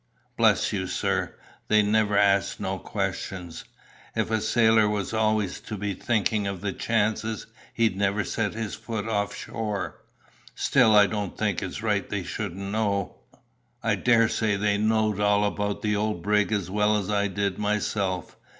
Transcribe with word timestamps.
Bless 0.35 0.73
you, 0.73 0.87
sir, 0.87 1.35
they 1.67 1.83
never 1.83 2.17
asks 2.17 2.59
no 2.59 2.79
questions. 2.79 3.65
If 4.15 4.31
a 4.31 4.41
sailor 4.41 4.89
was 4.89 5.13
always 5.13 5.59
to 5.59 5.77
be 5.77 5.93
thinking 5.93 6.47
of 6.47 6.61
the 6.61 6.73
chances, 6.73 7.45
he'd 7.75 7.95
never 7.95 8.23
set 8.23 8.55
his 8.55 8.73
foot 8.73 9.07
off 9.07 9.35
shore." 9.35 10.01
"Still, 10.55 10.95
I 10.95 11.05
don't 11.05 11.37
think 11.37 11.61
it's 11.61 11.83
right 11.83 12.09
they 12.09 12.23
shouldn't 12.23 12.71
know." 12.71 13.17
"I 13.83 13.93
daresay 13.93 14.55
they 14.57 14.79
knowed 14.79 15.19
all 15.19 15.45
about 15.45 15.83
the 15.83 15.95
old 15.95 16.23
brig 16.23 16.51
as 16.51 16.71
well 16.71 16.97
as 16.97 17.11
I 17.11 17.27
did 17.27 17.59
myself. 17.59 18.37